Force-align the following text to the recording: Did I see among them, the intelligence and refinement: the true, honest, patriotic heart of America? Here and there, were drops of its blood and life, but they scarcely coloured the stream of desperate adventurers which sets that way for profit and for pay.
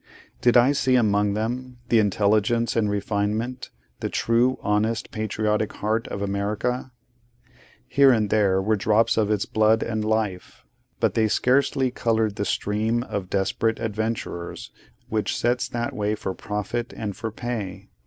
Did 0.41 0.57
I 0.57 0.71
see 0.71 0.95
among 0.95 1.35
them, 1.35 1.77
the 1.89 1.99
intelligence 1.99 2.75
and 2.75 2.89
refinement: 2.89 3.69
the 3.99 4.09
true, 4.09 4.57
honest, 4.63 5.11
patriotic 5.11 5.73
heart 5.73 6.07
of 6.07 6.23
America? 6.23 6.91
Here 7.87 8.11
and 8.11 8.31
there, 8.31 8.59
were 8.63 8.75
drops 8.75 9.15
of 9.15 9.29
its 9.29 9.45
blood 9.45 9.83
and 9.83 10.03
life, 10.03 10.65
but 10.99 11.13
they 11.13 11.27
scarcely 11.27 11.91
coloured 11.91 12.37
the 12.37 12.45
stream 12.45 13.03
of 13.03 13.29
desperate 13.29 13.77
adventurers 13.79 14.71
which 15.07 15.37
sets 15.37 15.67
that 15.69 15.93
way 15.93 16.15
for 16.15 16.33
profit 16.33 16.93
and 16.97 17.15
for 17.15 17.29
pay. 17.29 17.91